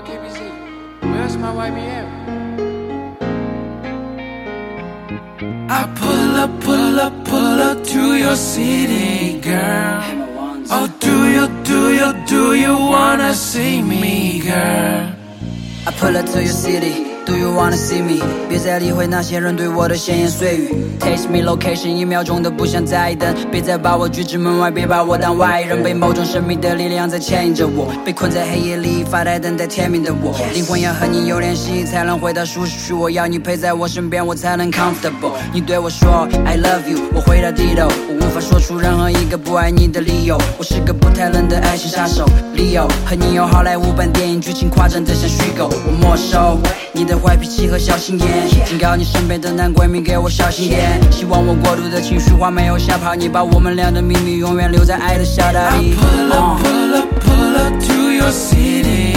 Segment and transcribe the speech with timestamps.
[0.00, 0.40] about KBC?
[1.02, 2.08] Where's my YBM?
[5.70, 10.02] I pull up, pull up, pull up to your city, girl.
[10.72, 15.14] Oh, do you, do you, do you wanna see me, girl?
[15.86, 17.09] I pull up to your city.
[17.26, 18.22] Do you wanna see me？
[18.48, 20.74] 别再理会那些人对我的闲言碎语。
[20.98, 23.34] Taste me location，一秒钟都不想再等。
[23.50, 25.82] 别再把我拒之门外，别把我当外人。
[25.82, 30.34] 被某种神秘的力量在牵引着我，被困在黑夜里发呆等待天明的我。
[30.52, 32.92] 灵魂要和你有联系，才能回到舒适区。
[32.92, 35.32] 我要你陪在我身边，我才能 comfortable。
[35.52, 38.19] 你对我说 I love you，我回到地头。
[38.30, 40.38] 我无法说出任何一个不爱你的理由。
[40.56, 42.24] 我是个不太冷的爱情杀手。
[42.54, 45.68] 理由和你有好莱坞版电影剧情，夸张的像虚构。
[45.68, 46.56] 我没收
[46.92, 47.18] 你的。
[47.18, 51.00] 坏脾气和小心眼，警告你身边的男闺蜜给我小心点。
[51.10, 55.96] 希望我过度的情绪化没有吓跑你，把我们俩的秘密永远留在爱的小岛里。
[55.96, 59.09] Pull up, pull up, pull up to your city,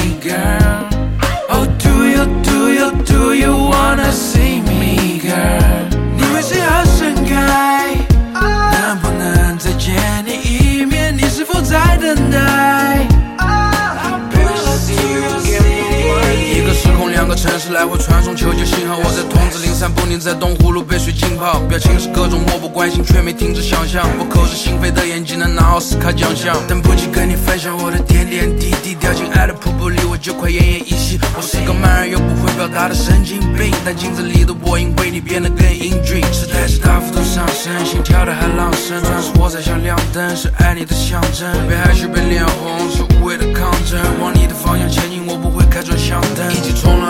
[17.74, 21.60] 来回传送求救信号，我在筒子林散步，你在东湖路被水浸泡。
[21.68, 24.08] 表情是各种漠不关心，却没停止想象。
[24.20, 28.94] 我口是心非的演技能拿奥斯卡奖项，等不及跟你分享我的点点滴滴。
[28.94, 31.18] 掉进爱的瀑布里，我就快奄奄一息。
[31.36, 36.22] 我是个慢热又不会表达的神经病，但镜子里的我因为你变得更英俊。
[36.32, 41.50] 时代是大幅度上升，心跳的海浪声，专属我在像亮灯，是爱你的象征。
[41.68, 44.00] 被害羞被脸红，是无谓的抗争。
[44.22, 46.46] 往你的方向前进，我不会开转向灯。
[46.54, 47.02] 一起冲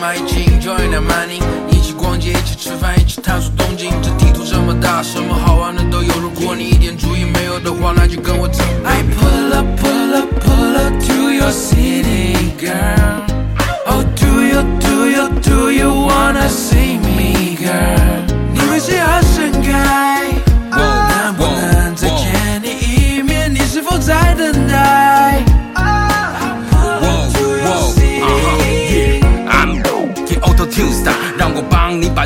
[0.00, 0.16] 浪。
[0.16, 3.90] 一起骑马，一起 enjoy 那 money，一起逛街，一起吃饭，一起探索东京。
[4.02, 6.12] 这地图这么大，什么好玩的都有。
[6.20, 8.64] 如果你一点主意没有的话，那就跟我走。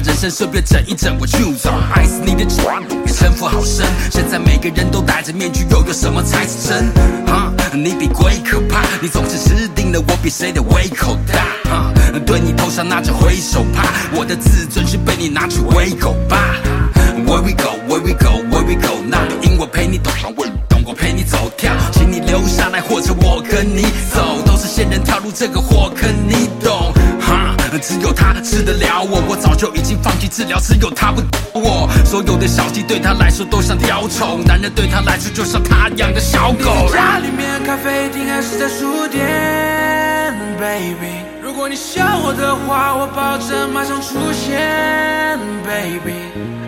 [0.05, 1.71] 人生设备整一整，我就走。
[1.95, 3.87] 爱死你的船，城府好深。
[4.11, 6.93] 现在每个人都戴着面具，又有什么才是真？
[7.27, 11.71] 哈，你比鬼可怕，你总是吃定了我比谁的胃口大。
[11.71, 11.93] 哈，
[12.27, 16.55] 对你头上那只挥手帕，我的自尊是被你拿去喂狗吧。
[17.27, 19.03] Where we go, where we go, where we go？
[19.09, 23.83] 那就因我陪你懂，我懂我陪你走跳，请你留下来，或者我跟你
[24.15, 26.94] 走，都是仙人跳入这个火坑，你懂？
[27.81, 31.89] 只有他治得了我，我早就已经放弃治疗，只有他不懂我。
[32.05, 36.89] 所有的小鸡对他来说都像条虫，男人对他来说就像他养的小狗。
[36.93, 39.25] 家里面、咖啡厅还是在书店
[40.59, 41.25] ，baby。
[41.43, 46.64] 如果你想我的话，我保证马上出现，baby。